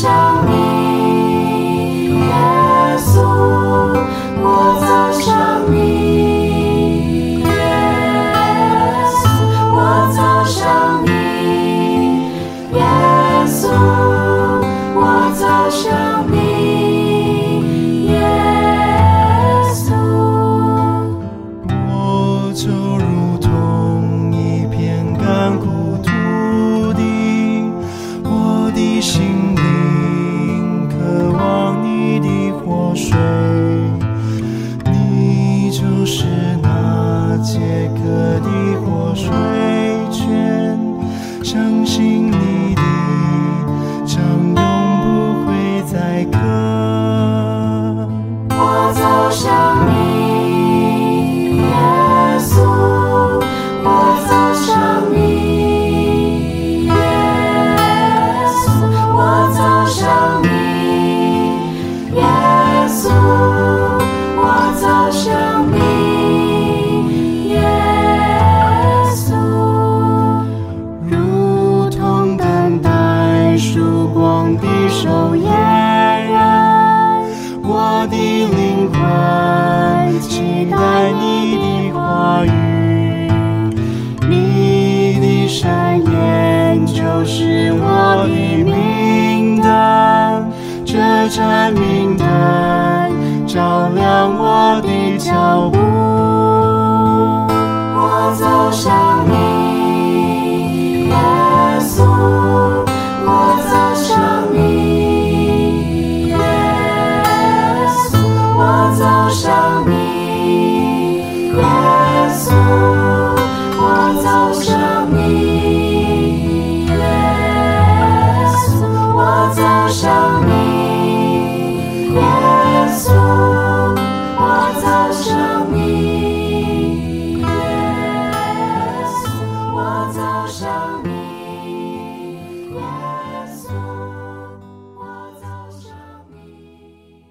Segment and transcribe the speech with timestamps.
[0.00, 0.39] show.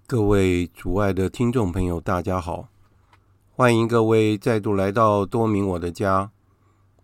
[0.09, 2.68] 各位主爱的听众朋友，大家好！
[3.52, 6.31] 欢迎各位再度来到多明我的家，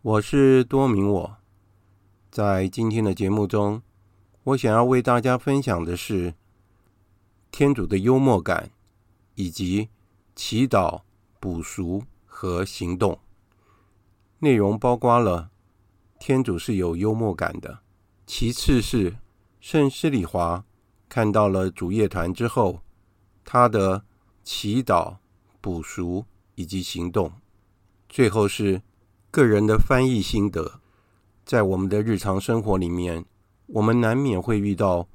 [0.01, 1.37] 我是多明我。
[2.31, 3.83] 在今天的节目中，
[4.45, 6.33] 我想要为大家分享的是
[7.51, 8.71] 天主的幽默感，
[9.35, 9.89] 以及
[10.35, 11.01] 祈祷、
[11.39, 13.19] 补赎和行动。
[14.39, 15.51] 内容包括了
[16.17, 17.81] 天主是有幽默感的，
[18.25, 19.17] 其次是
[19.59, 20.65] 圣施礼华
[21.07, 22.79] 看到了主业团之后，
[23.45, 24.03] 他的
[24.43, 25.17] 祈祷、
[25.61, 26.25] 补赎
[26.55, 27.31] 以及行动，
[28.09, 28.81] 最后是
[29.29, 30.81] 个人的翻译心得。
[31.45, 33.23] 在我们的日常生活里面，
[33.67, 35.07] 我们难免会遇到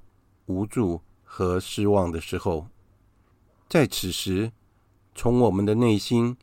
[0.47, 2.69] 无助和失望的时候，
[3.69, 4.53] 在此时，
[5.13, 6.37] 从我们的内心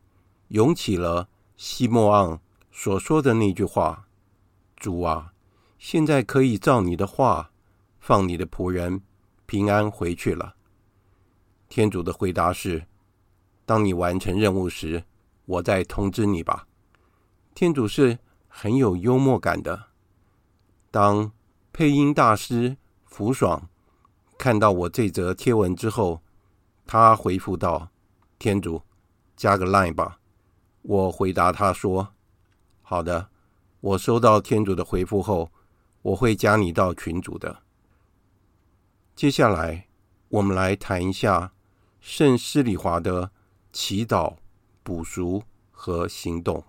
[0.50, 2.40] 涌起了西莫盎
[2.70, 4.08] 所说的那句话
[4.76, 5.32] ：“主啊，
[5.80, 7.52] 现在可以照你的话，
[8.00, 9.02] 放你的仆人
[9.46, 10.56] 平安回去了。”
[11.70, 12.86] 天主的回答是
[13.66, 15.04] ：“当你完成任务时，
[15.46, 16.68] 我再通知你吧。”
[17.54, 19.88] 天主是很有幽默感的。
[20.92, 21.32] 当
[21.74, 23.70] 配音大师福爽
[24.38, 26.22] 看到我这则贴文之后，
[26.86, 27.90] 他回复道
[28.40, 28.82] ：“天主，
[29.36, 30.20] 加个 line 吧。”
[30.84, 32.14] 我回答他说
[32.82, 33.30] ：“好的，
[33.82, 35.52] 我收到天主的回复后，
[36.02, 37.64] 我会加你到群组的。”
[39.14, 39.88] 接下来，
[40.30, 41.52] 我们来谈一下
[42.10, 43.32] 圣施礼华的
[43.74, 44.38] 祈祷、
[44.82, 46.64] 补赎和行动。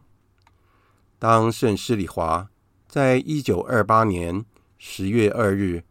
[1.17, 2.51] 当圣施礼华
[2.89, 4.45] 在一九二八年
[4.79, 5.85] 十月二日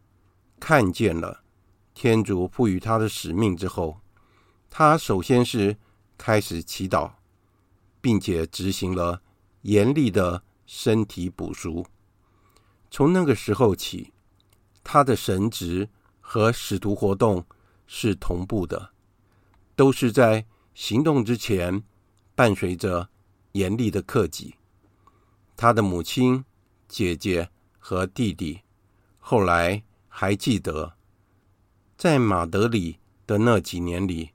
[0.60, 1.44] 看见了
[1.94, 4.02] 天主赋予他的使命之后，
[4.68, 5.78] 他首先是
[6.18, 7.12] 开始祈祷，
[8.02, 9.22] 并且执行了
[9.62, 11.86] 严厉的身体补赎。
[12.90, 14.12] 从那个时候起，
[14.84, 15.88] 他的神职
[16.20, 17.46] 和使徒活动
[17.86, 18.90] 是同步的，
[19.78, 20.44] 都是在
[20.74, 21.84] 行动之前
[22.34, 23.10] 伴随着
[23.52, 24.56] 严厉的克己。
[25.56, 26.44] 他的母亲、
[26.88, 27.48] 姐姐
[27.78, 28.62] 和弟弟
[29.20, 30.94] 后来还记得，
[31.96, 34.30] 在马德里的那几年里，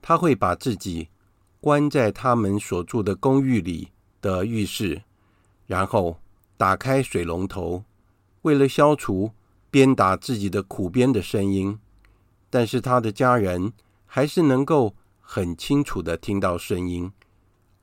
[0.00, 1.08] 他会把自己
[1.60, 3.88] 关在他们所住的公寓里
[4.20, 5.02] 的浴室，
[5.66, 6.20] 然后
[6.56, 7.82] 打开水龙头，
[8.42, 9.32] 为了消除
[9.72, 11.80] 鞭打自己的苦鞭的声音，
[12.48, 13.72] 但是他的家人
[14.08, 17.12] 还是能够很清楚的听到声音，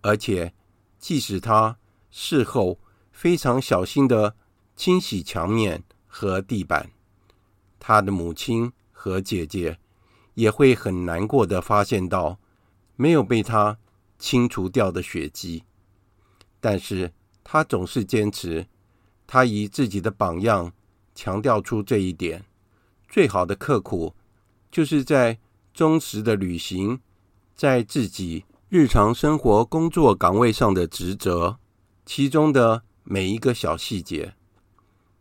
[0.01, 0.53] 而且
[0.99, 1.77] 即使他
[2.11, 2.77] 事后
[3.11, 4.35] 非常小心的
[4.75, 6.91] 清洗墙面和地板，
[7.79, 9.79] 他的母亲和姐姐
[10.33, 12.37] 也会很难过的发现到
[12.97, 13.77] 没有被他
[14.19, 15.63] 清除掉的血迹，
[16.59, 17.13] 但是
[17.43, 18.67] 他总是坚持，
[19.25, 20.73] 他以自己的榜样。
[21.17, 22.43] 强调出这一点，
[23.07, 24.13] 最好的刻苦，
[24.69, 25.39] 就是在
[25.75, 27.01] 忠实的履行
[27.53, 31.57] 在自己日常生活工作岗位上的职责，
[32.05, 34.35] 其中的每一个小细节。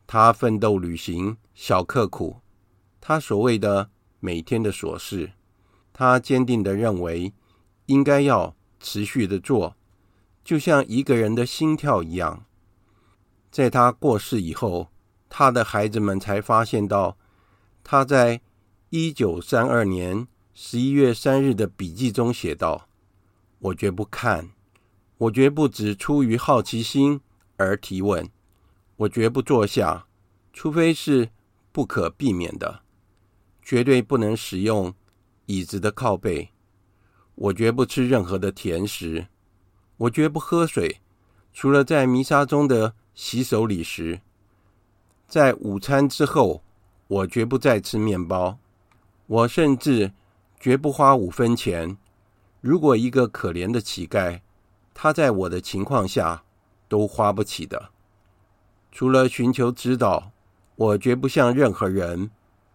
[0.07, 2.37] 他奋斗履行小刻苦，
[3.01, 3.91] 他所谓的
[4.21, 5.33] 每天的琐事，
[5.93, 7.33] 他坚定的认为
[7.87, 9.75] 应该要持续的做，
[10.45, 12.45] 就像一个人的心跳一样。
[13.51, 14.93] 在他过世以后，
[15.29, 17.19] 他的孩子们才发现到，
[17.83, 18.41] 他在
[18.91, 22.89] 一九三二年十一月三日的笔记中写道
[23.59, 24.51] ：“我绝不看，
[25.19, 27.21] 我绝不只出于好奇心
[27.57, 28.31] 而提问，
[28.99, 30.07] 我绝不坐下，
[30.53, 31.31] 除非是
[31.73, 32.83] 不可避免的，
[33.61, 34.95] 绝对不能使用
[35.47, 36.51] 椅子的靠背。
[37.35, 39.27] 我绝不吃任何的甜食，
[39.97, 41.01] 我绝不喝水，
[41.53, 44.21] 除了在弥撒中的洗手礼时，
[45.27, 46.63] 在午餐之后。”
[47.07, 48.59] 我绝不再吃面包，
[49.27, 50.15] 我甚至
[50.65, 51.99] 绝不花五分钱。
[52.63, 54.41] 如果一个可怜的乞丐，
[54.95, 56.43] 他在我的情况下
[56.89, 57.91] 都花不起的。
[58.91, 60.31] 除了寻求指导，
[60.77, 62.31] 我绝不向任何人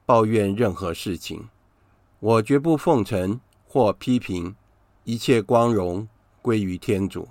[0.06, 1.50] 抱怨任何事情。
[2.19, 4.56] 我绝不奉承或批评，
[5.03, 6.07] 一切光荣
[6.44, 7.27] 归于天主。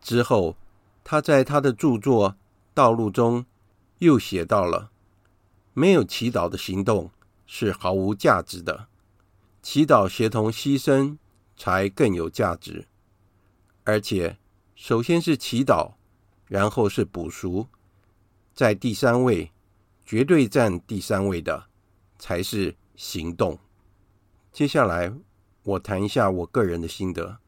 [0.00, 0.56] 之后，
[1.04, 2.30] 他在他的著作
[2.72, 3.44] 《道路》中
[3.98, 4.90] 又写到了。
[5.74, 7.10] 没有祈祷的行动
[7.44, 8.86] 是毫无价值的，
[9.68, 11.16] 祈祷协同牺牲
[11.56, 12.86] 才更有价值。
[13.82, 14.38] 而且，
[14.76, 15.94] 首先是祈祷，
[16.46, 17.66] 然后是补赎，
[18.54, 19.50] 在第三位，
[20.04, 21.64] 绝对占第三位的
[22.16, 23.58] 才是行动。
[24.52, 25.12] 接下来，
[25.64, 27.38] 我谈一下我个人的心得。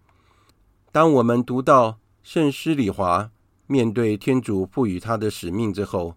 [0.91, 3.31] 当我们读到圣施礼华
[3.69, 6.17] 面对天主赋予他的使命之后，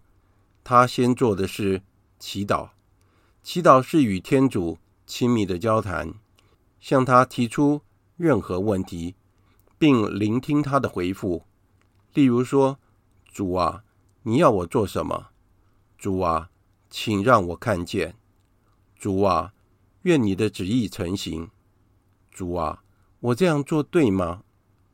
[0.63, 1.83] 他先做的是。
[2.17, 2.69] 祈祷，
[3.43, 4.79] 祈祷是与天主
[5.13, 6.13] 亲密的交谈，
[6.79, 7.81] 向他提出
[8.15, 9.15] 任何问题，
[9.77, 11.43] 并聆听他的回复。
[12.13, 12.79] 例如说
[13.27, 13.83] ：“主啊，
[14.23, 15.31] 你要我做什么
[15.99, 16.49] ？”“主啊，
[16.89, 18.15] 请让我看见。
[18.95, 19.53] ”“主啊，
[20.03, 21.49] 愿你的旨意成行。
[22.31, 22.81] ”“主啊，
[23.19, 24.45] 我这样做对吗？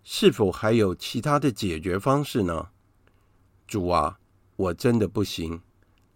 [0.04, 2.70] 是否还有其他的解决方式呢
[3.68, 4.18] ？”“主啊，
[4.56, 5.62] 我真的不行。”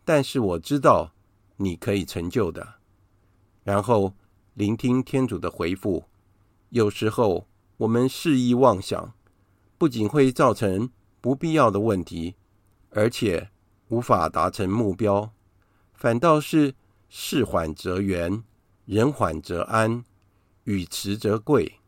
[0.04, 1.14] 但是我知道
[1.58, 2.81] 你可以成就的。
[3.64, 4.14] 然后
[4.54, 6.06] 聆听天主的回复。
[6.70, 9.14] 有时候我们肆意妄想，
[9.78, 10.90] 不仅会造成
[11.20, 12.36] 不必要的问题，
[12.92, 13.50] 而且
[13.90, 15.32] 无法达成目标，
[15.94, 16.76] 反倒是
[17.10, 18.44] 事缓则圆，
[18.86, 20.04] 人缓则安，
[20.64, 21.80] 语迟则贵。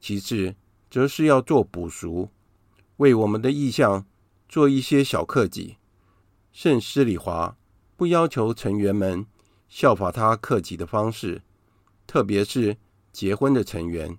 [0.00, 0.54] 其次，
[0.90, 2.28] 则是要做补赎，
[2.96, 4.04] 为我们的意向
[4.48, 5.76] 做一些小克己。
[6.52, 7.56] 圣施礼华
[7.96, 9.26] 不要求成员们
[9.74, 11.42] 效法他克己的方式，
[12.06, 12.76] 特别是
[13.10, 14.16] 结婚的成员，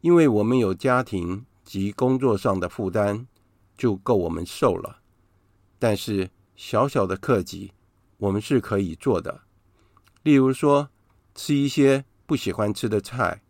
[0.00, 3.26] 因为我们有家庭及工作上的负担，
[3.76, 5.02] 就够我们受了。
[5.78, 7.72] 但是小小的克己，
[8.16, 9.42] 我们是可以做的。
[10.22, 10.88] 例如说，
[11.34, 13.42] 吃一些不喜欢吃的菜，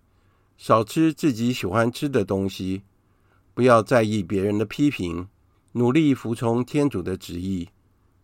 [0.56, 2.82] 少吃自己喜欢吃的东西，
[3.54, 5.28] 不要在意别人的批评，
[5.74, 7.68] 努力服从天主的旨意。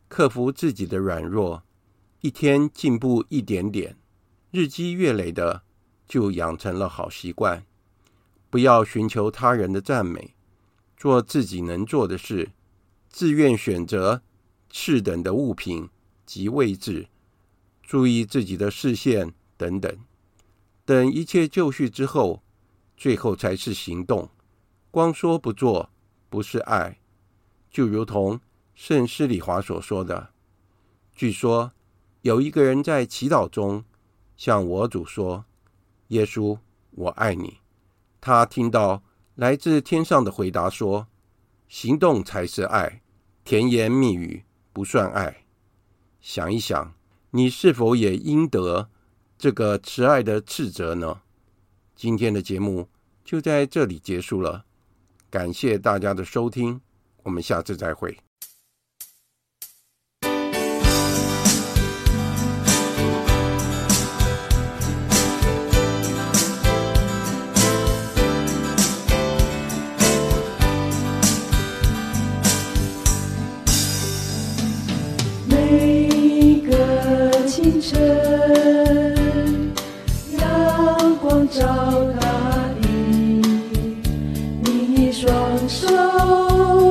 [0.08, 1.62] 克服自己的软弱，
[2.20, 3.96] 一天进步一点点，
[4.50, 5.62] 日积月累的
[6.08, 7.64] 就养成了好习惯。
[8.50, 10.34] 不要寻求他人的赞美，
[10.96, 12.52] 做自己能做的事，
[13.10, 14.22] 自愿选择
[14.70, 15.88] 次等的物品
[16.24, 17.08] 及位置，
[17.82, 19.98] 注意自己的视线等等。
[20.84, 22.42] 等一切就绪之后，
[22.96, 24.30] 最后才是行动。
[24.90, 25.90] 光说不做，
[26.28, 26.98] 不是爱。
[27.70, 28.40] 就如同。
[28.78, 30.34] 圣施礼华所说的，
[31.14, 31.72] 据说
[32.26, 33.84] 有一个人在祈祷中
[34.36, 35.44] 向我主说
[36.08, 36.58] ：“耶稣，
[36.90, 37.58] 我爱你。”
[38.20, 39.04] 他听到
[39.36, 41.06] 来自天上的回答说
[41.70, 43.00] ：“行动才是爱，
[43.44, 44.42] 甜言蜜语
[44.72, 45.44] 不算爱。”
[46.20, 46.94] 想一想，
[47.30, 48.90] 你是否也应得
[49.38, 51.20] 这个慈爱的斥责呢？
[51.94, 52.88] 今天的节目
[53.24, 54.64] 就在这里结束了，
[55.30, 56.80] 感谢大家的收听，
[57.22, 58.18] 我们下次再会。
[77.66, 77.98] 清晨，
[80.38, 81.64] 阳光照
[82.20, 82.86] 大地，
[84.62, 85.28] 你双
[85.68, 85.88] 手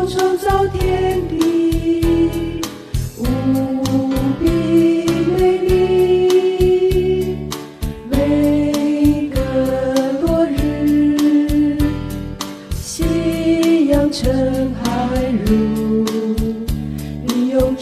[0.06, 2.60] 创造天地，
[3.18, 3.24] 无
[4.38, 4.46] 比
[5.38, 7.38] 美丽。
[8.12, 9.40] 每个
[10.24, 11.80] 落日，
[12.74, 14.84] 夕阳沉海
[15.46, 16.04] 如，
[17.24, 17.74] 你用。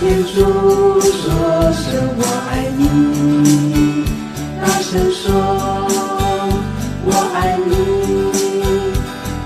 [0.00, 0.34] 天主
[1.00, 1.22] 说
[1.72, 1.84] 声
[2.18, 2.82] 我爱你，
[4.60, 5.22] 大声说
[7.04, 7.70] 我爱你，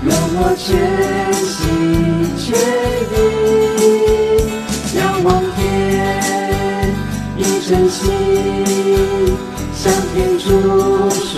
[0.03, 0.67] 让我全
[1.43, 1.55] 心
[2.35, 2.47] 全
[3.13, 3.15] 意
[4.97, 5.59] 仰望天，
[7.37, 7.97] 你真心
[9.75, 10.45] 向天主
[11.09, 11.31] 说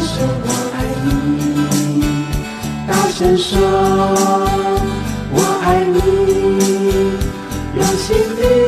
[0.00, 0.10] 声
[0.42, 1.08] 我爱你，
[2.86, 4.65] 大声说。
[8.06, 8.65] 心地。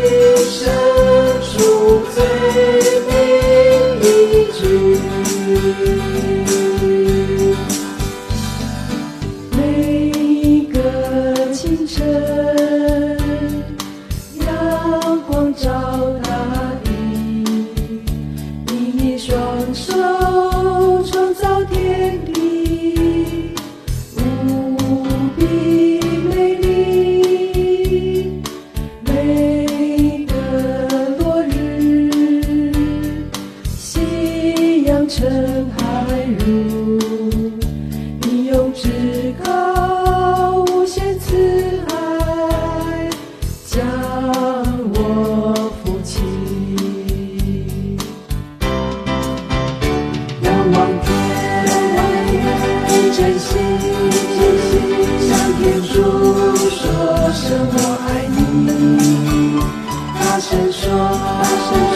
[60.40, 61.87] 闪烁，大声说。